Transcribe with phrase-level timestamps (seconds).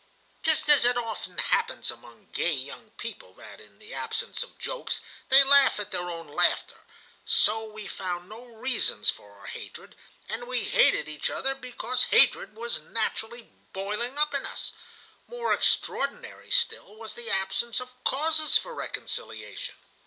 [0.41, 5.01] "Just as it often happens among gay young people that, in the absence of jokes,
[5.29, 6.79] they laugh at their own laughter,
[7.23, 9.95] so we found no reasons for our hatred,
[10.27, 14.73] and we hated each other because hatred was naturally boiling up in us.
[15.27, 19.75] More extraordinary still was the absence of causes for reconciliation.